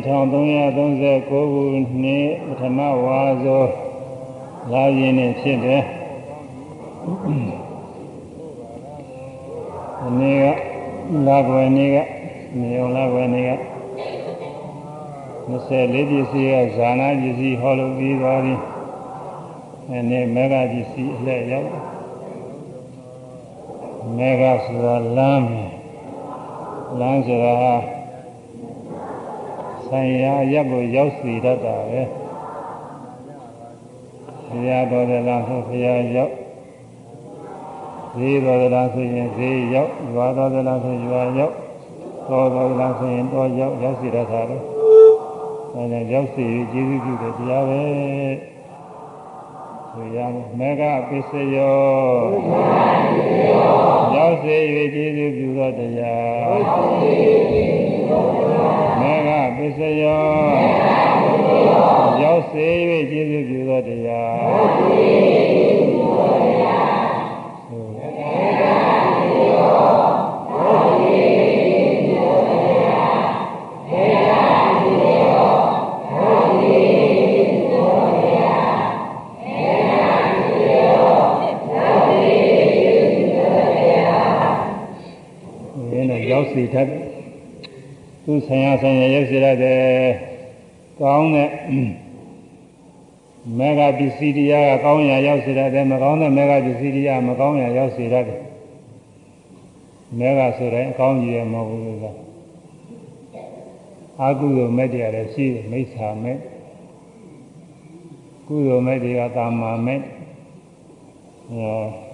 [0.00, 1.40] 1339ခု
[2.02, 3.64] နှစ်ပထမဝါဆို
[4.72, 5.82] လာရင်နေဖြစ်တယ်
[10.00, 10.44] ဒီနေ့က
[11.26, 11.96] လာကွယ်နေ့က
[12.60, 13.52] နေအောင်လာကွယ်နေ့က
[15.50, 18.54] 24ပစ္စည်းကဇာနာပစ္စည်းဟောလို့ပြီးသွားပြီ
[19.88, 21.70] အဲနေ့မေဃပစ္စည်းအလှည့်ရောက်
[24.16, 25.46] မေဃဆိုတာလမ်း
[27.00, 27.74] လမ်းဆိုတာဟာ
[29.90, 32.02] ဆိုင်ရာရက်ကိုရောက်စီတတ်တာပဲ
[34.48, 36.34] ဘုရားတော်တယ်လားဆိုဘုရားရောက်
[38.16, 41.54] ဈေးတော်တယ်လားဆိုရင်ဈေးရောက်ရွာတော်တယ်လားဆိုရွာရောက်
[42.28, 44.58] တော်တော်တယ်လားဆိုရင်တော်ရောက်ရောက်စီတတ်တာလေ
[45.74, 47.82] အဲဒါရောက်စီကျေးဇူးပြုတယ်တရားပဲ
[49.92, 51.78] ဆိုရမယ်မေဃပစ္စယော
[54.14, 54.56] ရောက်စေ၍
[54.94, 56.60] ကျေးဇူးပြုသောတရား
[57.00, 57.14] မေ
[57.68, 57.69] ဃ
[59.62, 60.24] ပစ္စယော
[62.22, 62.66] ရောက်စေ၍
[63.10, 64.40] ကျေးဇူးပြုသောတရား
[86.30, 87.09] ရောက်စီတတ်
[88.24, 89.80] သူဆိုင်ရာဆိုင်ရာရောက်စီတတ်တယ်
[91.00, 91.50] ကောင်းတဲ့
[93.58, 98.40] မေဃပစ္စည်းတရားကကောင်းရာရောက်စီတတ်တယ်မကောင်းတဲ့မေဃပစ္စည်းတရားမကောင်းရာရောက်စီတတ်တယ်
[100.18, 102.16] မေဃဆိုတဲ့အကောင်းကြီးရမဟုတ်ဘူးလား
[104.20, 106.38] အာကုသိုလ်မဲ့တရားလည်းရှိတယ်မိစ္ဆာမဲ့
[108.46, 110.00] ကုသိုလ်မဲ့တွေကတာမာမဲ့
[111.50, 111.62] အဲ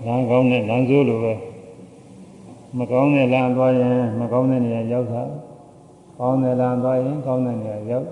[0.06, 1.34] လမ်းကောင်းတဲ့လမ်းဆိုးလိုပဲ
[2.78, 5.22] မကောင်းတဲ့လမ်းသွားရင်မကောင်းတဲ့နေရာရောက်တာ
[6.19, 8.09] ကောင်းတဲ့လမ်းသွားရင်ကောင်းတဲ့နေရာရောက်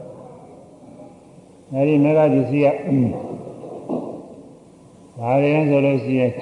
[1.72, 2.68] အဲဒီမေဃပစ္စည်းက
[5.18, 6.32] ဒါရင်ဆိုလို့ရှိရင်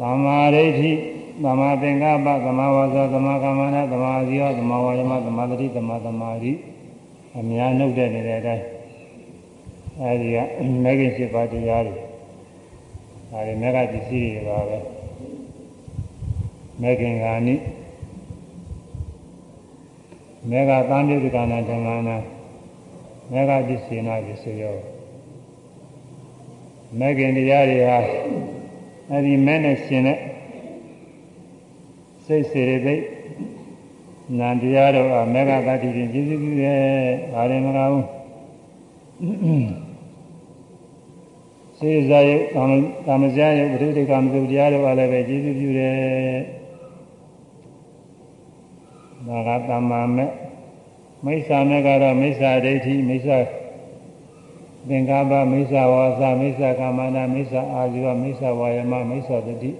[0.00, 0.92] သမာဓိဋ္ဌိ
[1.44, 6.52] သမာသင်္ကပ္ပသမာဝါစာသမာကမ္မနာသမာဇီဝသမာဝါယမသမာတတိသမာသမာဓိ
[7.36, 8.64] အများနှုတ်တဲ့နေတဲ့အတိုင်း
[10.02, 10.38] အဲဒီက
[10.84, 11.96] မေဃရှိပါတရားတွေ
[13.32, 14.78] အဲဒီမေဃပစ္စည်းတွေပါပဲ
[16.80, 17.54] မေခင်ဂာနိ
[20.48, 22.16] မေဃသံဃိကနာဓမ္မနာ
[23.30, 24.76] မေဃပစ္စေနာပစ္စယော
[26.98, 27.98] မေခင်တရားတွေဟာ
[29.10, 30.18] အဲဒီမဲနဲ့ရှင်တဲ့
[32.24, 33.04] စိတ်စေရသိက်
[34.38, 36.80] နန္တရားတို့ကမေဃတတိဖြင့်ပြည့်စုံပြုတယ်
[37.32, 38.06] ဒါလည်းမကဘူး
[41.78, 42.72] စေဇာယုကာမ
[43.06, 46.59] ကာမဇာယုပရိဒေကာမစုတရားတို့ကလည်းပဲပြည့်စုံပြုတယ်
[49.28, 50.30] ဒါကတမ္မာမဲ့
[51.24, 53.38] မိစ္ဆာမဲ့ကတော့မိစ္ဆာဒိဋ္ဌိမိစ္ဆာ
[54.88, 59.70] သင်္ကပ္ပမိစ္ဆာဝါစာမိစ္ဆာကာမနာမိစ္ဆာအာဇီဝမိစ္ဆာဝါယမမိစ္ဆာတတိ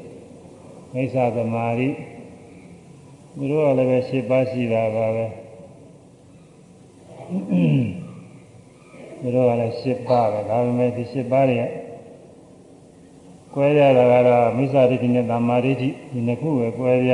[0.94, 1.88] မိစ္ဆာသမာဓိ
[3.36, 5.26] သူတို့ကလည်းပဲ၈ပါးရှိတာပါပဲ
[9.20, 11.64] သူတို့ကလည်း၈ပါးပဲဒါပေမဲ့ဒီ၈ပါးတွေက
[13.54, 15.88] ကွဲရတာကတော့မိစ္ဆာဒိဋ္ဌိနဲ့သမာဓိဒီ
[16.26, 17.12] နှစ်ခုပဲကွဲရ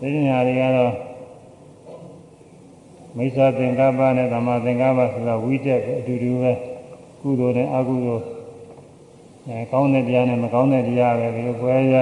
[0.00, 1.05] ဒီညာတွေကတော့
[3.16, 6.52] မိစ္ဆာသင်္ကပ္ပနဲ့သမာသင်္ကပ္ပဆိုတာဝိတက်ပဲအတူတူပဲ
[7.20, 8.24] ကုသိုလ်နဲ့အကုသိုလ်
[9.48, 11.96] အဲကောင်းတဲ့တရားနဲ့မကောင်းတဲ့တရားပဲဒီလိုကွဲရ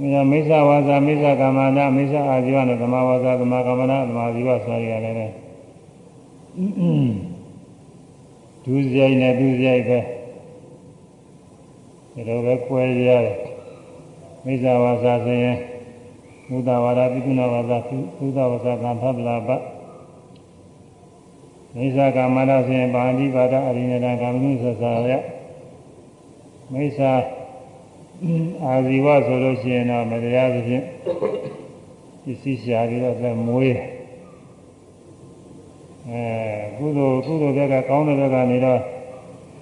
[0.00, 5.26] မြေမိစ္ဆာဝါစာမိစ္ဆာကာမနာမိစ္ဆာအာဇီဝနဲ့သမာဝါစာသမာကာမနာသမာဇီဝဆိုရရတယ်လေ
[8.64, 9.98] ဒုစရိုက်နဲ့ဒုစရိုက်ပဲ
[12.12, 13.38] ဒီလိုပဲကွဲရတယ်
[14.44, 15.56] မိစ္ဆာဝါစာဆိုရင်
[16.50, 17.72] ဘုဒ္ဓဝါဒပိကုဏဝါဒ
[18.18, 19.50] သုဒ္ဓဝါဒကံဖပလာပ
[21.74, 25.12] မိစ္ဆာကာမနာဆိုရင်ပါဠိပါဒအရိနဒကာမနုသစ္စာရ
[26.72, 27.12] မိစ္ဆာ
[28.64, 30.84] အာဇီဝဆိုလို့ရှိရင်တော့မတရားသဖြင့်
[32.24, 33.76] ပစ္စည်းရှာပြီးတော့သက်မွေး
[36.10, 36.22] အဲ
[36.76, 38.80] ကုသိုလ်ကုသိုလ်ဘက်ကကောင်းတဲ့ဘက်ကနေတော့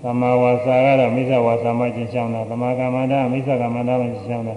[0.03, 4.57] သမာဝါစာကတော့မိစ္ဆာဝါစာမှကျင့်ဆောင်တာသမာကမ္မန္တမိစ္ဆာကမ္မန္တမှကျင့်ဆောင်တာ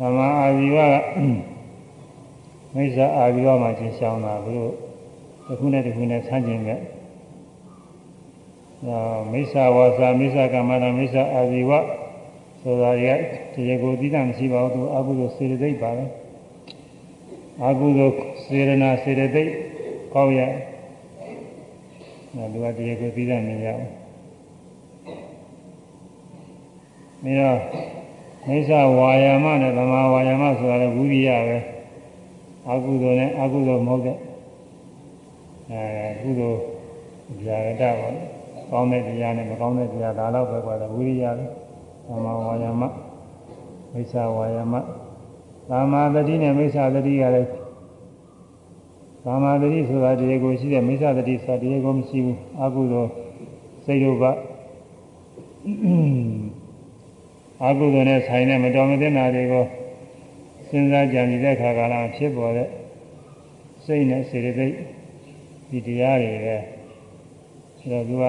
[0.00, 0.94] သမာအာဇီဝက
[2.74, 4.72] မိစ္ဆာအာဇီဝမှကျင့်ဆောင်တာဘုလို့
[5.46, 6.80] တစ်ခုနဲ့တစ်ခုနဲ့ဆန်းကျင်တဲ့
[9.32, 11.72] မိစ္ဆာဝါစာမိစ္ဆာကမ္မန္တမိစ္ဆာအာဇီဝ
[12.62, 13.06] ဆိုတာရ
[13.54, 16.04] တရားကိုသိတာမရှိပါဘူးသူအကုသိုလ်စေတသိက်ပါပဲ
[17.64, 18.14] အကုသိုလ်
[18.44, 19.50] စေရနာစေတသိက်
[20.14, 20.40] ကောင်းရ
[22.34, 23.88] အဲလူကတရားကိုသိတာမရဘူး
[27.22, 27.99] ပြီးတော့
[28.46, 31.58] မိစ္ဆဝါယာမနဲ့သမာဝါယာမဆိုတာလည်းဝိရိယပဲ
[32.68, 34.16] အကုသိုလ်နဲ့အကုသိုလ်မဟုတ်တဲ့
[35.70, 36.58] အဲကုသိုလ်
[37.44, 38.14] ဇာရတပေါ့
[38.70, 41.44] ကောင်းတဲ့တရားနဲ့မကောင်းတဲ့တရားဒါတော့ပဲကွာဝိရိယပဲ
[42.06, 42.82] သမာဝါယာမ
[43.92, 44.74] မိစ္ဆာဝါယာမ
[45.68, 47.48] သမာသတိနဲ့မိစ္ဆာသတိကလည်း
[49.24, 53.10] သမာသတိဆိုတာတရားကိုရှိတဲ့မိစ္ဆာသတိဆိုတာတရားကိုမရှိဘူးအကုသိုလ်
[53.84, 54.24] စိတ်တို့က
[57.63, 59.65] အကုသိုလ်နဲ့ဆိုင်တဲ့မတော်မသင့်တာတွေကို
[60.69, 62.69] စဉ်းစားကြံနေတဲ့ခါကလာဖြစ်ပေါ်တဲ့
[63.85, 64.75] စိတ်နဲ့စေတသိက်
[65.69, 66.57] ဒီတရားတွေပဲ
[67.81, 68.23] အဲတော့သူက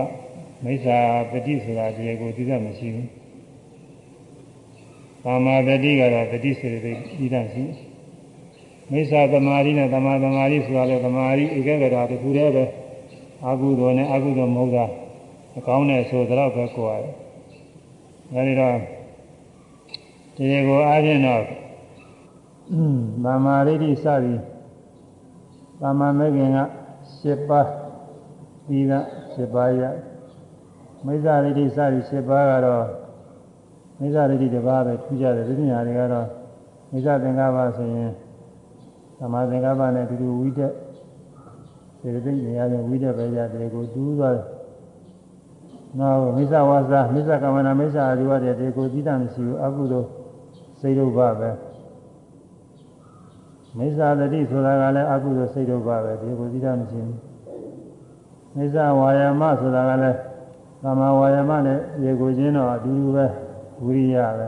[0.65, 0.99] မိစ္ဆာ
[1.31, 3.07] ပฏิဆိုတာတရားကိုသိတတ်မရှိဘူး။
[5.25, 7.63] ကာမပฏิကတော့ပฏิစေတသိက်သိတတ်ရှိ
[8.91, 12.65] မိစ္ဆာသမာဓိနဲ့သမာသမာဓိဆိုတာလည်းသမာဓိဧကဂရတခုတည်းပဲ
[13.45, 14.85] အာဟုသောနဲ့အာဟုသောမဟုတ်တာ
[15.59, 17.13] အကောင်းနဲ့ဆိုတော့ပဲကိုရတယ်။
[18.35, 18.77] အဲဒီတော့တ
[20.52, 21.44] ရားကိုအားဖြင့်တော့
[23.24, 24.40] သမာဓိတိစသည်
[25.82, 26.60] သမာမဂ္ဂင်က
[27.10, 27.68] 7ပါး
[28.68, 28.94] ပြီးက
[29.26, 29.84] 7ပါးရ
[31.06, 32.86] မိစ္ဆာရိတိစသည်7ပါးကတော့
[34.00, 36.28] မိစ္ဆာရိတိတစ်ပါးပဲထူးကြတယ်ဒီညာတွေကတော့
[36.92, 38.12] မိစ္ဆာသင်္ကပ္ပဆိုရင်
[39.20, 40.74] သမာသင်္ကပ္ပနဲ့တူတူဝိတက်
[42.00, 44.46] စေတသိက်နေရာချင်းဝိတက်ပဲရတယ်ကိုတူးသွားတယ်
[46.00, 50.10] နောက်မိစ္ဆာဝါစာမိစ္ဆာကမ္မနာမိစ္ဆာအာဒီဝတဲ့ဒီကိုသိတာမရှိဘူးအကုသိုလ်
[50.82, 51.50] စိတ်ဒုက္ခပဲ
[53.78, 57.20] မိစ္ဆာတတိဆိုတာကလည်းအကုသိုလ်စိတ်ဒုက္ခပဲဒီကိုသိတာမရှိဘူး
[58.56, 60.18] မိစ္ဆာဝါယာမဆိုတာကလည်း
[60.84, 63.26] သမာဝါယာမနဲ့ရေကိုချင်းတော့အတူတူပဲ
[63.86, 64.48] ဝိရိယပဲ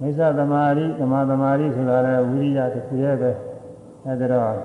[0.00, 3.30] မိစ္ဆာသမာဓိသမာသမာဓိဆိုတာလည်းဝိရိယတစ်ခုရဲ့ပဲ
[4.06, 4.56] အဲဒါတော့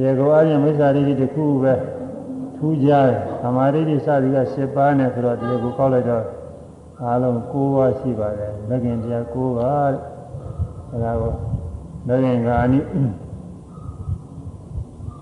[0.00, 1.74] ရေကိုအရင်မိစ္ဆာဒိဋ္ဌိတစ်ခုပဲ
[2.56, 6.24] ထူးကြတယ်သမာဓိတိစသည်က7ပါးနဲ့ဆိုတော့ဒီကိုကောက်လိုက်တော့
[7.02, 9.96] အားလုံး9ပါးရှိပါတယ်မဂ္ဂင်တရား9ပါး
[10.92, 11.32] အဲဒါကို
[12.06, 12.80] မဂ္ဂင်ကာနိ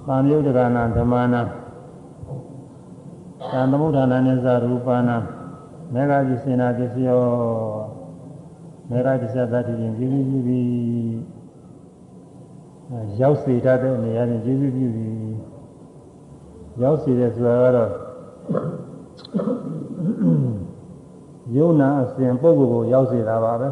[0.06, 1.42] သံယုတ်တကနာဓမ္မနာ
[3.52, 5.16] သံသမုဋ္ဌာနာနိစ္စရူပနာ
[5.92, 7.22] မေဃจิစေနာပစ္စယော
[8.90, 10.64] မေဃတိစ္ဆသတိရင်ပြုပြုပြီး
[13.20, 15.14] ရောက်စေတတ်တဲ့နေရာနဲ့ကျေးဇူးပြုပြီး
[16.82, 17.90] ရောက်စီတယ်ဆိုတာကတော့
[21.56, 23.68] ယုံနာအစဉ်ပုဂ္ဂိုလ်ကိုရောက်စေတာပါပဲ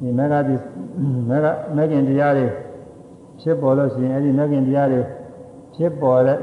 [0.00, 0.54] ဒီမဂ္ဂတိ
[1.28, 1.46] မဂ္ဂ
[1.76, 2.46] မဂ္ဂင်တရားတွေ
[3.40, 5.00] ဖြစ်ပေါ်လို့ရှိရင်အဲဒီမဂ္ဂင်တရားတွေ
[5.74, 6.38] ဖြစ်ပေါ်တဲ့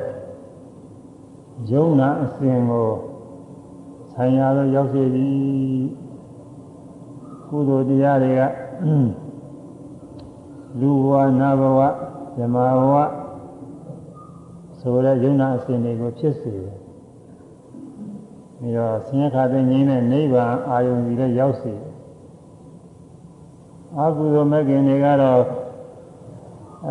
[1.72, 2.90] ယုံနာအစဉ်ကို
[4.12, 5.28] ဆိုင်ရာလို့ရောက်စေပြီ
[7.48, 8.42] ကုသိုလ်တရားတွေက
[10.80, 11.80] လူဘဝနာဘဝ
[12.36, 12.96] ဇမဘဝ
[14.80, 16.78] ဆိုတဲ့ယုံနာအစဉ်တွေကိုဖြစ်စေတယ်။
[18.60, 21.92] ပြီးတော့ဆင်းရဲခါတဲ့ငြိမ်းတဲ့နိဗ္ဗာန်အာယုန်ကြီးလည်းရောက်စေတယ်။
[24.00, 25.42] အကုသိုလ်မဲ့ခင်တွေကတော့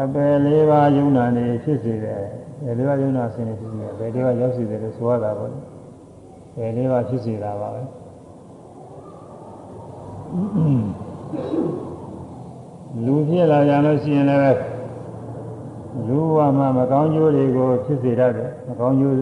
[0.00, 2.22] အပယ်လေးပါးယုံနာနေဖြစ်စေတယ်။
[2.64, 5.50] ဘယ်လေးပါးယုံနာအစဉ်တွေဖြစ်စေတယ်။ဘယ်လေးပါးရောက်စေတယ်လို့ဆိုရတာပေါ့။
[6.56, 7.82] ဘယ်လေးပါးဖြစ်စေတာပါပဲ။
[13.04, 14.58] လူဖြစ်လာကြလို့ရှိရင်လည်း
[16.06, 19.14] လူဘဝမှာမကောင်းကျိုးတွေကိုဖြစ်စေတတ်တယ်မကောင်းကျိုး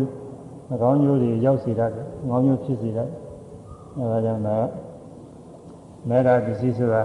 [0.71, 3.11] မကောင်းကျိုးတွေရောက်စေတတ်တယ်မကောင်းကျိုးဖြစ်စေတတ်
[3.99, 4.57] အဲဒါကြောင့်ဒါ
[6.09, 7.03] မေတ္တာပစ္စည်းဆိုတာ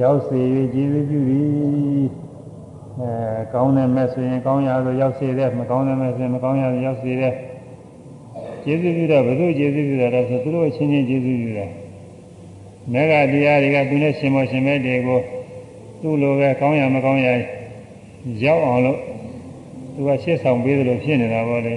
[0.00, 0.40] ရောက်စေ၍
[0.74, 2.08] ကျေးဇူးပြုသည်
[3.00, 3.10] အဲ
[3.54, 7.34] ကောင်းတဲ့မဲ့ဆိုရင်ကောင်းရလို့ရောက်စေတဲ့မကောင်းတဲ့မဲ့ဆိုရင်မကောင်းရလို့ရောက်စေတဲ့
[8.64, 11.70] ကျေးဇူးပြုတော့ဘယ်လိုကျေးဇူးပြုတာလဲဆိုသူတို့အချင်းချင်းကျေးဇူးပြုတယ်
[12.92, 15.20] မေဃတရားတွေကသူနဲ့ရှင်မောရှင်မဲတွေကို
[16.00, 17.28] သူ့လိုပဲကောင်းရမကောင်းရ
[18.44, 18.98] ရောက်အောင်လို့
[19.94, 21.74] သူကရှေ့ဆောင်ပေးသလိုဖြစ်နေတာပေါ့လေ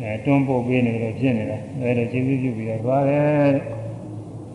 [0.00, 3.54] အဲတွန်းပို့ပေးနေတယ်လို့ဖြစ်နေတာအဲဒါကျေးဇူးပြုပြီးတော့သွားတယ်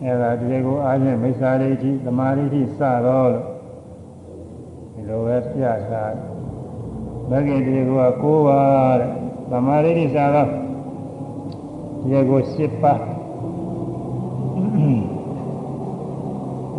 [0.04, 3.44] အဲဒါဒီကိုအားဖြင့်မိစ္ဆာဒိဋ္ဌိသမာဓိဋ္ဌိစတော့လို့
[4.94, 6.04] ဒီလိုပဲပြတာ
[7.30, 9.10] မဂ္ဂင်ဒီကိုက9ပါးတဲ့
[9.50, 10.48] သမာဓိဋ္ဌိစတော့
[12.00, 13.00] ဒီကို10ပါး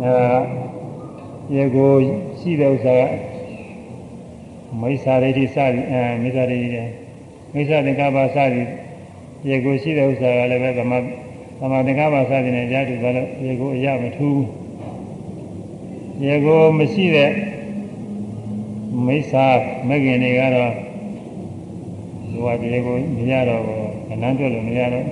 [0.02, 0.16] အဲ
[1.48, 1.92] ဒီကို
[2.38, 3.10] ရှိတဲ့ဥစ္စာက
[4.80, 6.84] မိစ္ဆာဒိဋ္ဌိစသည်အဲမိစ္ဆာဒိဋ္ဌိ
[7.54, 8.66] မိစ္ဆာသင်္ကပ္ပစသည်
[9.48, 10.92] ရေကိုရှိတဲ့ဥစ္စာကလည်းပဲသမ
[11.58, 14.42] သမသင်္ကပ္ပစသည်နဲ့ကြားတူသွားလို့ရေကိုအရမထူး
[16.24, 17.30] ရေကိုမရှိတဲ့
[19.06, 19.46] မိစ္ဆာ
[19.88, 20.72] မဂ္ဂင်တွေကတော့
[22.30, 25.06] ဒီဝရေကိုမရတော့ဘူးအနန္တလို့မရတော့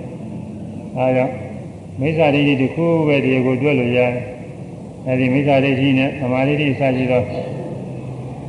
[0.97, 1.35] အဲဒါကြောင့်
[2.01, 4.13] မိစ္ဆာဒိဋ္ဌိတစ်ခုပဲဒီကိုတွက်လို့ရတယ်
[5.07, 7.25] အဲဒီမိစ္ဆာဒိဋ္ဌိနဲ့သမာဓိဋ္ဌိစကြည့်တော့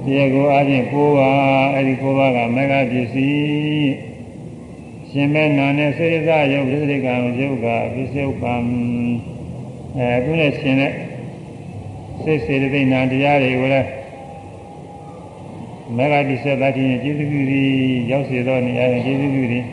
[0.06, 1.30] တရားကိုအားဖြင့်ကိုးပါ
[1.74, 3.92] အဲ့ဒီကိုးပါကမေဃပစ္စည်း
[5.10, 8.64] ရှင်မဲနာနဲ့စေရစယုတ်ပြိစိကံယုတ်ကပစ္စုပန်
[9.98, 10.94] အဲသူနဲ့ရှင်တဲ့
[12.22, 13.90] စိတ်စေတသိက်နာတရားတွေကိုလည်း
[15.98, 17.70] မေဃတိဆက်သတိနဲ့ကျေစုပြုပြီး
[18.12, 19.66] ရောက်စေသောနေရာနဲ့ကျေစုပြုပြီး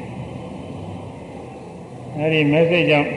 [2.19, 3.09] အဲဒီမက်ဆေ့ကြောင့်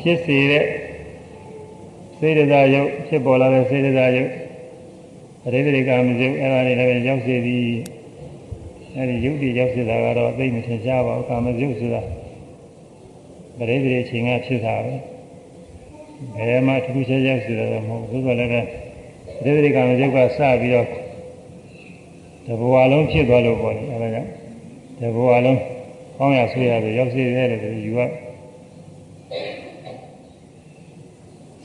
[0.00, 0.64] ဖြစ်စေတဲ့
[2.18, 4.30] စေတသာယုတ်ဖြစ်ပေါ်လာတဲ့စေတသာယုတ်
[5.46, 7.66] အရိဒရိကမယုတ်အဲ့ဒါတွေလည်းရောက်စေသည်
[8.96, 12.02] အဲ့ဒီယုတ်တိရောက်စေတာကတော့သိမထင်ရှားပါဘူးကာမယုတ်ဆိုတာ
[13.58, 14.94] ပရိသေချိန်ကဖြစ်တာပဲ
[16.36, 18.68] ဘယ်မှာထူးခြားခြားဆိုတာတော့မဟုတ်ဘူးဆိုတော့လည်း
[19.42, 20.86] ပရိသေကာမယုတ်ကစပြီးတော့
[22.46, 24.30] တဘဝလုံးဖြစ်သွားလို့ပေါ့လေအဲ့ဒါကြောင့်
[25.00, 25.60] တဘဝလုံး
[26.18, 28.00] ကောင်းရဆွေးရတယ်ရောက်စေတယ်လို့ယူရ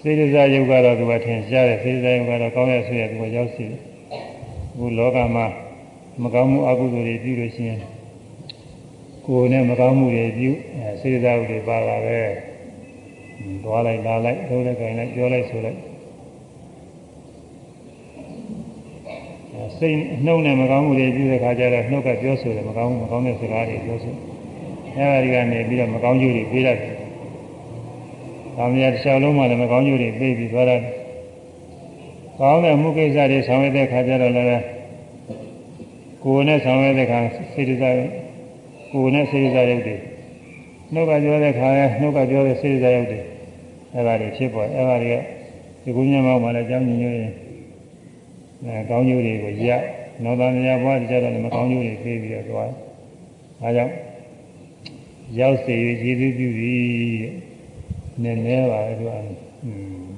[0.01, 3.79] စေတစာယုတ်ကတော့သူကထင်ရှားတယ်စေတစာယုတ်ကတော့ကောင်းရဆွေးရသူကရောက်စီတယ်
[4.73, 5.45] အခုလောကမှာ
[6.23, 7.79] မကောင်းမှုအကုသိုလ်တွေပြုလို့ရှိရင်
[9.25, 12.19] ကိုယ်နဲ့မကောင်းမှုတွေပြုအဲစေတစာယုတ်တွေပါလာပဲ
[13.63, 15.79] သွားလိုက်လာလိုက်ထိုးလိုက်ခိုင်းလိုက်ပြောလိုက်ဆိုလိုက်
[19.77, 24.15] စိတ်နှုတ်နဲ့မကောင်းမှုတွေပြုတဲ့ခါကျတော့နှုတ်ကပြောဆိုတယ်မကောင်းမကောင်းတဲ့စကားတွေပြောဆို
[24.97, 26.90] အဲဒီကနေပြီးတော့မကောင်းကျိုးတွေပေးရတယ်။ဒါ
[28.61, 30.81] မှမဟုတ်တစ်လျှောက်လုံးမှလည်းမကောင်းကျိုးတွေပေးပြီးသွားတယ်။
[32.39, 34.63] ကောင်းတဲ့မှုကိစ္စတွေဆောင်ရွက်တဲ့ခါကျတော့လည်း
[36.23, 37.19] ကိုယ်နဲ့ဆောင်ရွက်တဲ့ခါ
[37.53, 37.95] စိတ်တစား
[38.91, 39.95] ကိုယ်နဲ့စိတ်တစားရုပ်တွေ
[40.93, 43.19] နှုတ်ကပြောတဲ့ခါလဲနှုတ်ကပြောတဲ့စိတ်တစားရုပ်တွေ
[43.93, 45.17] အဲဒါတွေဖြစ်ပေါ်အဲဒါတွေက
[45.83, 47.19] ဒီကုညမောက်မှလည်းကြောင်းညင်ညွှန်း
[48.65, 49.71] အဲကောင်းကျိုးတွေကိုရ
[50.23, 52.69] နောသာမြာဘွားကြတော့လည်းမကောင်းကျိုးတွေပေးပြီးတော့သွား။
[53.61, 53.93] ဒါကြောင့်
[55.39, 57.50] ရောက်စေ၍ကျေးဇူးပြုပြီး
[58.23, 59.15] နည်းနည်းပါလေသူက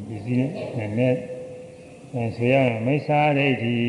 [0.07, 1.17] ဒီစီနဲ့နည်းနည်း
[2.13, 3.81] အဲဆိုရမယ်မိစ္ဆာဒိဋ္ဌိ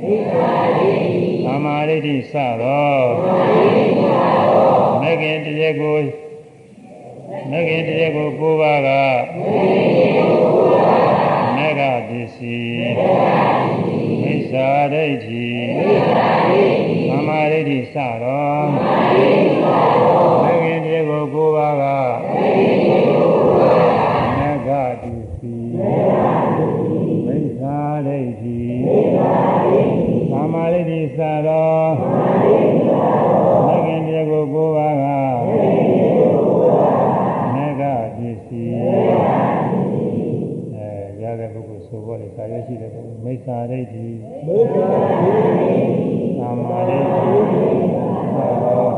[0.00, 3.06] မိစ္ဆာဒိဋ္ဌိသမာဓိဋ္ဌိစတော့
[5.02, 5.98] မဂ္ဂင်တရားကို
[7.50, 8.88] မဂ္ဂင်တရားကို၉ပါးက
[11.56, 12.92] မဂ္ဂပစ္စည်း
[14.22, 15.46] မိစ္ဆာဒိဋ္ဌိ
[17.10, 19.44] သမာဓိဋ္ဌိစတော့မဂ္ဂင်
[20.42, 20.43] တ
[31.18, 31.90] မာဓိဋ္ဌိစတော့
[33.66, 35.04] မဂ္ဂင်တရားကို၉ပါးက
[37.54, 37.82] မဂ္ဂ
[38.16, 38.72] ပစ္စည်း
[40.74, 40.90] အဲ
[41.22, 44.06] ရတဲ့ပုဂ္ဂိုလ်ဆိုဖို့လေစာရွက်ရှိတဲ့ပုဂ္ဂိုလ်မိစ္ဆာဒိဋ္ဌိ
[44.46, 45.38] မိစ္ဆာဒိဋ္ဌိ
[46.38, 48.93] သမာဓိဋ္ဌိ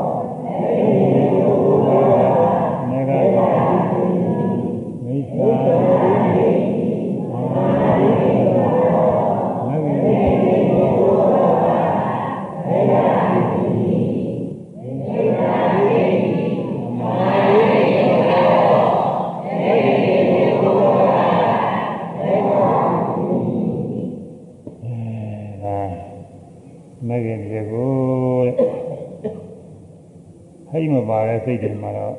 [31.46, 32.14] စိတ်တွေမှာတော့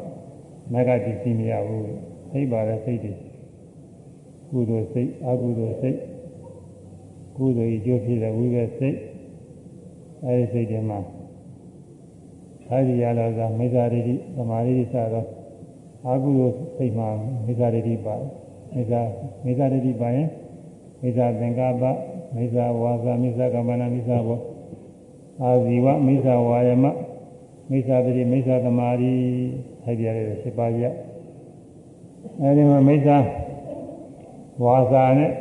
[0.74, 1.84] မဂ္ဂတိစီမရဘူး
[2.32, 3.14] ဟိတ်ပါတဲ့စိတ်တွေ
[4.50, 5.98] ကုသိုလ်စိတ်အကုသိုလ်စိတ်
[7.38, 8.98] ကုသိုလ်ကြီးကျိုးဖြစ်တဲ့ဝိဘစိတ်
[10.26, 11.00] အဲဒီစိတ်တွေမှာ
[12.70, 15.26] အာရိယလောကမိစ္ဆာဒိဋ္ဌိသမာဓိစသော
[16.08, 17.08] အာကုသိုလ်စိတ်မှာ
[17.46, 18.30] မိစ္ဆာဒိဋ္ဌိပါတယ်
[18.76, 19.02] မိစ္ဆာ
[19.46, 20.30] မိစ္ဆာဒိဋ္ဌိပါရင်
[21.02, 21.84] မိစ္ဆာသင်္ကပ္ပ
[22.36, 24.40] မိစ္ဆာဝါစာမိစ္ဆာကမ္မနာမိစ္ဆာဘော
[25.44, 26.86] အာဇီဝမိစ္ဆာဝါယမ
[27.72, 29.14] မိစ္ဆာတိမိစ္ဆာသမာဓိ
[29.84, 30.84] ထိုက်ပြရတဲ့7ပါးရ
[32.42, 33.18] အဲဒီမှာမိစ္ဆာ
[34.64, 35.32] ဝါစာနဲ့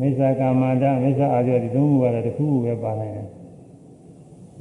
[0.00, 3.28] မိစ္ဆာကာမန္တမိစ္ဆာအာဇီဝဒီသုံးခုကတော့တစ်ခုခုပဲပါနိုင်တယ်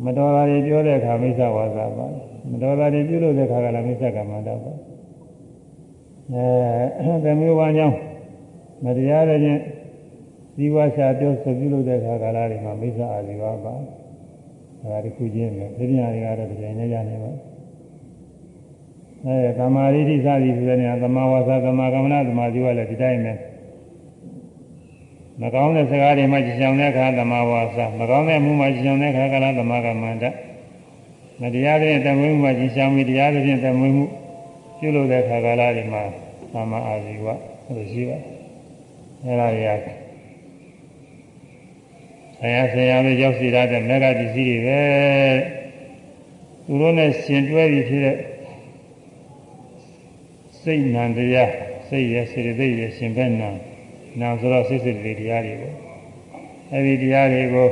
[0.03, 2.05] မတော်တာတွေပြောတဲ့အခါမိစ္ဆာဝါစာပါ
[2.51, 4.71] မတော်တာတွေပြုလို့တဲ့အခါကလည်းမိစ္ဆာကာမန္တပါ
[6.33, 7.95] အဲသမျိုးဝါကြောင့်
[8.83, 9.61] မတရားတဲ့ချင်း
[10.57, 14.06] ဇီဝရှာပြောဆိုပြုလို့တဲ့အခါကာလတွေမှာမိစ္ဆာအာဇီဝပါအဲ
[14.89, 17.31] ဒါတခုချင်းပဲပြညာတွေကတော့ဒီတိုင်းနဲ့ရနေပါ
[19.25, 23.33] အဲသမာဓိဋ္ဌိစသည်ဆိုတဲ့နေရာသမာဝါစာသမာကမ္မနာသမာဓိဝါလည်းဒီတိုင်းပဲ
[25.41, 30.25] မကောင်းတဲ့စကားတွေမှကြည်ဆောင်တဲ့အခါသမာဝါစာမကောင်းတဲ့မှုမှကြည်ဆောင်တဲ့အခါကလည်းသမာကမ္မန္တ
[31.41, 34.05] မတရားတဲ့တမွေးမှုမှကြည်ဆောင်ပြီးတရားတဲ့ဖြင့်တမွေးမှု
[34.79, 36.03] ပြုလုပ်တဲ့အခါကာလတွေမှာ
[36.53, 37.27] သမာအာဇီဝ
[37.75, 38.17] လို့ရှိပါ
[39.25, 40.06] အဲဒါတွေ
[42.39, 44.81] ဆရာဆရာတွေရောက်စီရတဲ့မေဃပစ္စည်းတွေပဲ
[46.65, 48.17] သူတို့နဲ့ရှင်တွဲပြီးဖြစ်တဲ့
[50.61, 51.51] စိတ်နံတရား
[51.87, 53.49] စိတ်ရဲ့စေတသိက်ရဲ့ရှင်ဘက်နံ
[54.19, 55.75] နာဆိုတော့စိတ်စိတ်လေးတရားတွေပေါ့
[56.73, 57.69] အဲဒီတရားတွေကို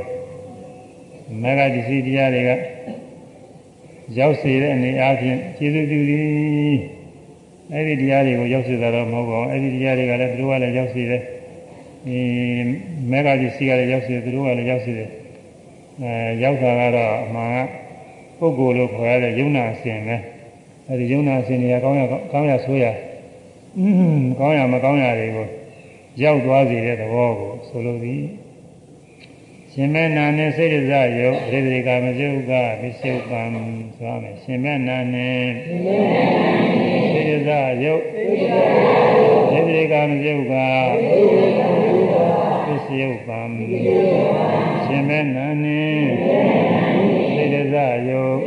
[1.42, 2.50] မေဃပစ္စည်းတရားတွေက
[4.18, 6.78] ရောက်စေတဲ့အနေအချင်းကျေစုပြုသည်
[7.74, 11.22] အဲ့ဒီတရားတွေကိုရောက်စေတာတော့မဟုတ်ပါဘူးအဲ့ဒီတရားတွေကလည်းသူတို့ကလည်းရောက်စေတယ်
[12.06, 12.20] ဒီ
[13.12, 15.10] မေဃကြီးစီကလည်းရောက်စေတယ်သူတို့ကလည်းရောက်စေတယ်
[16.04, 16.12] အဲ
[16.44, 17.52] ရောက်တာကတော့အမှန်
[18.38, 20.16] ကပုဂ္ဂိုလ်လို့ခေါ်ရတဲ့ယုံနာအစဉ်ပဲ
[20.88, 22.86] အဲ့ဒီယုံနာအစဉ်တွေကကောင်းရကောင်းရဆိုးရ
[23.78, 25.48] အင်းကောင်းရမကောင်းရတွေကို
[26.24, 28.24] ရောက်သွားစေတဲ့သဘောကိုဆိုလိုသည်
[29.72, 33.48] ရှင်မဲနာနဲ့စိတ်ရဇယုတ်ရေတိကမဇုကပစ္စုပန်
[33.98, 35.46] ဆိုရမယ်ရှင်မဲနာနဲ့
[37.12, 37.50] စိတ်ရဇ
[37.84, 38.04] ယုတ်
[39.54, 41.26] ရေတိကမဇုကပစ္စု
[41.58, 41.95] ပန်
[42.86, 42.92] ရှ
[44.96, 45.96] င်မဲနာနဲ့
[47.36, 47.76] စိတ်ရဇ
[48.10, 48.38] ယုတ်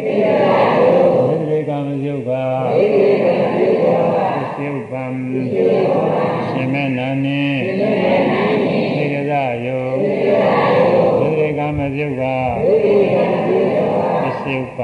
[1.29, 5.13] ရေတိကမဇုကပစ္စုပန်
[6.49, 7.53] ရှင်မဲနာနဲ့
[8.95, 9.33] စိတ်ရဇ
[9.67, 12.23] ယုတ်ကမပြုတ်က
[14.23, 14.81] ပစ္စုပ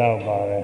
[0.00, 0.60] လောက်ပါပဲ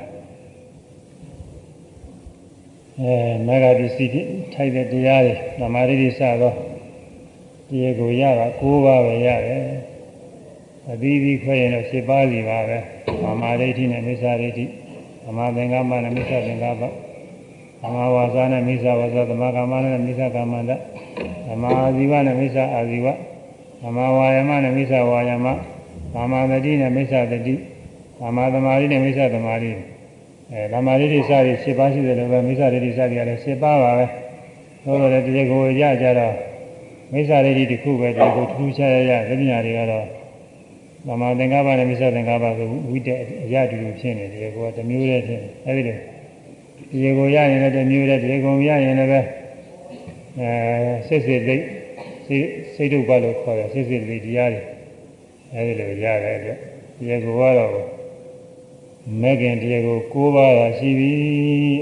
[3.00, 3.14] အဲ
[3.46, 4.12] မေဃပစ္စည်း
[4.54, 6.56] ထိုက်တဲ့တရားတွေသမာဓိတွေစတော့
[7.68, 9.62] တရားကိုရတာ၉ပါးပဲရတယ်
[10.90, 12.78] အသီးသီးခွဲရင်တော့၈ပါးစီပါပဲ
[13.22, 14.64] သမာဓိဋ္ဌိနဲ့မိစ္ဆာဒိဋ္ဌိ
[15.24, 16.82] သမာသင်္ကပ္ပနဲ့မိစ္ဆာသင်္ကပ္ပ
[17.80, 20.70] သမာဝါစာနဲ့မိစ္ဆာဝါစာသမာကမ္မနဲ့မိစ္ဆာကမ္မန္တ
[21.46, 23.06] သမာအာဇီဝနဲ့မိစ္ဆာအာဇီဝ
[23.82, 25.46] သမာဝါယမနဲ့မိစ္ဆာဝါယမ
[26.14, 27.54] သမာသတိနဲ့မိစ္ဆာသတိ
[28.22, 29.72] သမာသမာဓိနဲ့မိစ္ဆာသမာဓိ
[30.52, 34.06] အဲသမာဓိတွေစသည်7ပါးရှိတယ်လို့ပဲမိစ္ဆာဒိဋ္ဌိစသည်ကလည်း7ပါးပါပဲ
[34.84, 36.34] သို့တော်လည်းတရားကိုရကြတော့
[37.12, 40.06] မိစ္ဆာဒိဋ္ဌိတစ်ခုပဲတရားကိုထူးခြားရရသတိညာတွေကတော့
[41.06, 43.08] သမာသင်္ကပ္ပနဲ့မိစ္ဆာသင်္ကပ္ပဆိုဝိတ္တ
[43.44, 49.20] အရာတူတူဖြစ်နေတယ်ကိုကတစ်မျိုးတည်းဖြစ်နေအဲဒီလိုတရားကိုရရင်လည်းတစ်မျိုးတည်းတရားကိုရရင်လည်းပဲ
[50.40, 51.56] အဲစိတ်စိတ်သိ
[52.26, 54.62] စိတ်စိတ်ဒုက္ခလို့ခေါ်တယ်စိတ်စိတ်သိတရားတွေ
[55.54, 56.58] အဲဒီလိုရတယ်အတွက်
[56.98, 58.01] တရားကိုကတော့
[59.20, 61.12] မဲ့ခင်တရားကို၉ပါးသာရှိပြီ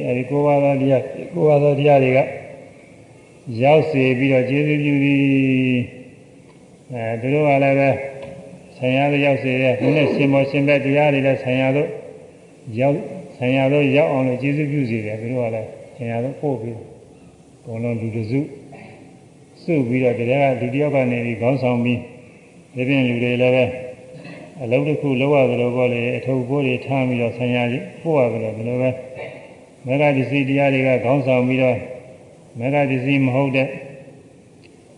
[0.05, 1.03] အဲဒီ၉ပါးသောတရား
[1.35, 2.19] ၉ပါးသောတရားတွေက
[3.63, 5.19] ရောက်စေပြီးတော့ကျေးဇူးပြုသည်
[6.93, 7.91] အဲသူတို့ကလည်းပဲ
[8.77, 11.89] ဆံရလို့ရောက်စေတဲ့ဒီနဲ့ရှင်မောရှင်ဘက်တရားတွေလည်းဆံရလို့
[12.81, 12.97] ရောက်
[13.37, 16.77] ဆံရလို့ရောက်အောင်လို့ကျေးဇူးပြုစေတယ်သူတို့ကလည်းဆံရလို့ပို့ပြီး
[17.65, 18.41] ဘုံလုံးလူတစု
[19.63, 22.01] စုပြီးတော့တရားကဒီတယောက်ကနေပြီးခေါင်းဆောင်ပြီး
[22.75, 23.65] ဒီပြင်လူတွေလည်းပဲ
[24.63, 27.57] အလုံးတစ်ခုလောက်ရသလိုပေါ့လေအထုပ်ပိုးတွေထားပြီးတော့ဆံရ
[28.03, 28.91] ပို့ရသလိုဒီလိုပဲ
[29.87, 31.79] မေဃဒစ္စည်းတရားတွေကခေါင်းဆောင်ပြီးတော့
[32.59, 33.69] မေဃဒစ္စည်းမဟုတ်တဲ့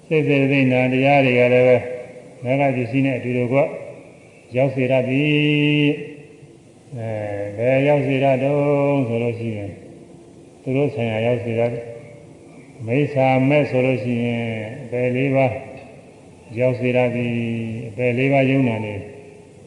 [0.06, 1.76] စိတ်စေသိနာတရားတွေကလည်းပဲ
[2.44, 3.54] မေဃဒစ္စည်းနဲ့အတူတူက
[4.56, 5.88] ရောက်စေရသည်
[6.96, 7.08] အဲ
[7.56, 9.70] ဘယ်ရောက်စေရတော့ဆိုလို့ရှိရင်
[10.62, 11.60] သူတို့ဆံရရောက်စေရ
[12.86, 14.44] မိစ္ဆာမဲ့ဆိုလို့ရှိရင်
[14.90, 15.46] ဘယ်လေးပါ
[16.58, 17.34] ရောက်စေရသည်
[17.96, 18.94] ဘယ်လေးပါယုံနာနေ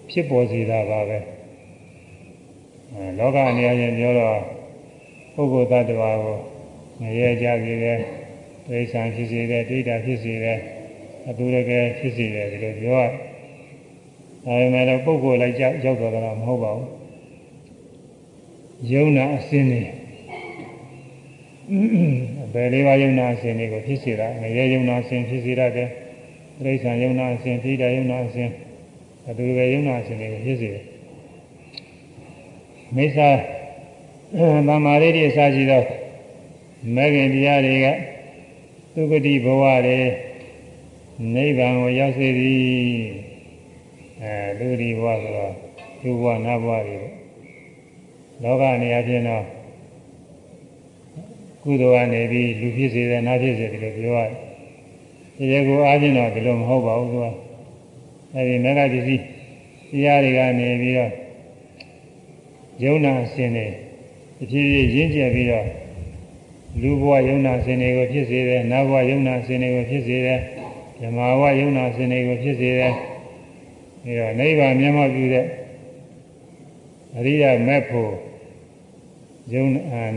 [0.09, 1.19] ဖြစ်ပေါ်စေတာပါပဲ
[2.93, 4.39] အဲလောကအနေနဲ့ပြောတော့
[5.33, 6.37] ပုဂ္ဂိုလ်တ attva ကို
[7.01, 7.99] ငရဲကြစေတယ်
[8.67, 10.59] ဒိဋ္ဌံဖြစ်စေတယ်ဒိဋ္ဌာဖြစ်စေတယ်
[11.27, 13.07] အတူတကယ်ဖြစ်စေတယ်ဒီလိုပြောရ
[14.45, 16.89] ဒါပေမဲ့တော့ပုဂ္ဂိုလ်လိုက်ရောက်သွားတာမဟုတ်ပါဘူး
[18.91, 19.81] ယုံနာအစင်းနေ
[22.53, 28.51] ဘယ်လေးပါးယုံနာအစင်းတွေကိုဖြစ်စေတာငရဲယုံနာအစင်းဖြစ်စေတယ်ဒိဋ္ဌံယုံနာအစင်းဒိဋ္ဌာယုံနာအစင်း
[29.29, 30.85] အတူပဲယုံနာရှင်တွေကိုဖြစ်စေတယ်
[32.95, 33.29] မိစ္ဆာ
[34.67, 35.81] သမာဓိတွေအစရှိသော
[36.95, 37.87] မဂ္ဂင်တရားတွေက
[38.93, 39.99] သုဂတိဘဝတွေ
[41.35, 42.63] နိဗ္ဗာန်ကိုရောက်စေသည်
[44.21, 45.53] အဲသုဂတိဘဝဆိုတော့
[46.01, 46.99] သူဘဝနတ်ဘဝတွေ
[48.43, 49.45] လောကအနေအချင်းတော့
[51.63, 54.31] ကုသိုလ်ကနေပြီးလူဖြစ်စေတယ်နတ်ဖြစ်စေတယ်လို့ပြောရတယ်
[55.37, 57.27] ဒီကိုအားဖြင့်တော့ဒီလိုမဟုတ်ပါဘူးသူက
[58.35, 59.23] အဲဒီမဂ္ဂပစ္စည်း
[59.91, 61.11] တရားတွေကနေပြီးတော့
[62.83, 63.67] ယုံနာအစဉ်တွေ
[64.41, 65.67] အဖြစ်ဖြစ်ရင်းကျက်ပြီးတော့
[66.81, 70.39] လူဘဝယုံနာအစဉ်တွေကိုဖြစ်စေတယ်နတ်ဘဝယုံနာအစဉ်တွေကိုဖြစ်စေတယ်
[70.99, 72.93] ဓမ္မဘဝယုံနာအစဉ်တွေကိုဖြစ်စေတယ်
[74.03, 75.45] ပြီးတော့နိဗ္ဗာန်မျက်မှောက်ပြုတဲ့
[77.17, 78.11] အရိယာမက်ဖို့
[79.53, 79.65] ယုံ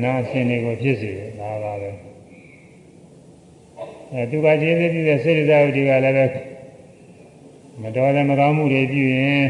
[0.03, 1.91] နာအစဉ်တွေကိုဖြစ်စေတယ်ဒါပါပဲ
[4.13, 6.48] အဲသူကကျေးဇူးပြုတဲ့စေတသာဝတိကလည်းပဲ
[7.83, 9.45] မတော်တဲ့မကောင်းမှုတွေပြုရင်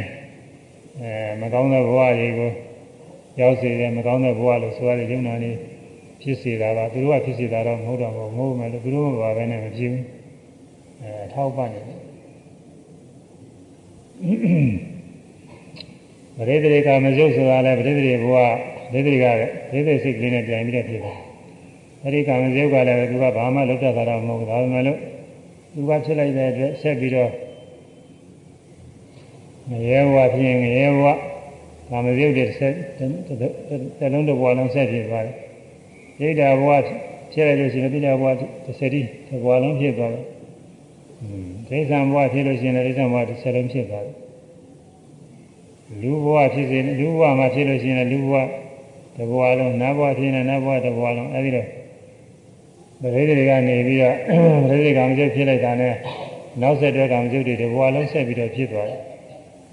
[1.01, 2.51] အဲမကောင်းတဲ့ဘဝတွေကို
[3.41, 5.57] ရောက်စေတယ်မကောင်းတဲ့ဘဝလို့ဆိုရတဲ့ယုံနာလေး
[6.21, 10.05] ဖြစ်စေတာကသူတို့ကဖြစ်စေတာတော့မဟုတ်တော့ဘူးမဟုတ်မယ်လို့သူတို့ကဘာပဲနဲ့မဖြစ်ဘူး
[11.03, 11.99] အဲထောက်ပံ့နေတယ်
[16.37, 18.37] ပရိသေကမစုပ်ဆိုတာလဲပရိသေဘဝ
[18.93, 19.25] ပရိသေက
[19.71, 21.17] ပရိသေစိတ်ကလေးနဲ့ပြန်ပြီးတော့ဖြစ်တယ်
[22.05, 24.99] အဲဒီကမစုပ်ကလည်းသူကဘာမှလုပ်တတ်တာတော့မဟုတ်ဘူးဒါပေမဲ့လို့
[25.75, 27.31] သူကဖြစ်လိုက်တဲ့အတွက်ဆက်ပြီးတော့
[29.71, 31.07] ငရဲဘဝဖြစ်ရင်ငရဲဘဝ
[31.89, 33.09] ကာမဇုတ်တွေဆက်တစ်
[34.13, 35.35] လုံးတစ်ဘဝလုံးဆက်ဖြစ်သွားတယ်
[36.19, 36.73] ဒိဋ္ဌာဘဝ
[37.33, 38.27] ဖြစ်လိုက်လို့ရှိရင်ဒိဋ္ဌာဘဝ
[38.65, 40.25] တစ်စတိတစ်ဘဝလုံးဖြစ်သွားတယ်
[41.69, 44.17] ဒိဋ္ဌံဘဝဖြစ်လို့ရှိရင်ဒိဋ္ဌံဘဝတစ်စလုံးဖြစ်သွားတယ်
[46.03, 48.35] လူဘဝဖြစ်စေလူဘဝမှာဖြစ်လို့ရှိရင်လူဘဝ
[49.17, 51.67] တစ်ဘဝလုံးနတ်ဘဝဖြစ်ရင်နတ်ဘဝတစ်ဘဝလုံးအဲဒီတော့
[53.01, 54.15] ပရိသေတွေကနေပြီးတော့
[54.69, 55.95] ပရိသေကံကျုပ်ဖြစ်လိုက်တာနဲ့
[56.61, 59.01] နောက်ဆက်တွဲကံကျုပ်တွေတစ်ဘဝလုံးဆက်ပြီးတော့ဖြစ်သွားတယ်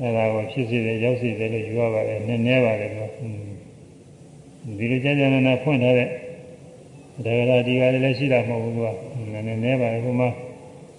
[0.02, 3.08] အဲဒါကိုဖြစ်စေတယ်ရောက်စေတယ်လို့ယူရပါတယ်နည်းနည်းပါတယ်ကွာ
[4.78, 6.08] ဒီလိုကြကြနာနာဖွင့်ထားတဲ့
[7.26, 8.92] ဒါကြတာဒီကလည်းရှိတာမဟုတ်ဘူးကွာ
[9.34, 10.28] နည်းနည်းနည်းပါတယ်ခုမှ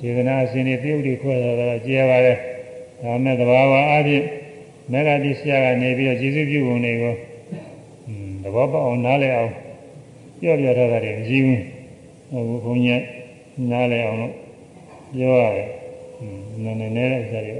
[0.00, 2.38] ဒေသနာအစဉ်တွေပြုတ်တွေခွဲထားတာကြည့်ရပါတယ်
[3.02, 4.22] ဒါမဲ့သဘာဝအဖြစ်
[4.92, 7.14] မေဃတိဆရာကနေပြီးတော့ကျေစုပြုပုံတွေကို
[8.42, 9.52] သဘောပေါက်အောင်နားလည်အောင်
[10.40, 11.62] ပြောပြထားတာတွေမရှိဘူး
[12.32, 13.04] အခုခွန်ကြီး
[13.70, 14.32] နားလည်အောင်လို့
[15.14, 15.68] ပြောရတယ်
[16.62, 17.54] နည်းနည်းနည်းတဲ့ဥစ္စာတွေ